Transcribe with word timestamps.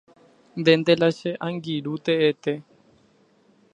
Ndénte 0.59 0.93
la 1.01 1.09
che 1.19 1.31
angirũ 1.45 1.93
teete. 2.05 2.53